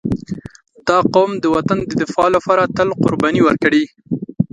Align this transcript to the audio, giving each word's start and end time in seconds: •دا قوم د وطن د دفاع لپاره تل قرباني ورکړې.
•دا 0.87 0.97
قوم 1.13 1.31
د 1.39 1.45
وطن 1.55 1.79
د 1.85 1.91
دفاع 2.01 2.27
لپاره 2.35 2.71
تل 2.75 2.89
قرباني 3.03 3.41
ورکړې. 3.43 3.83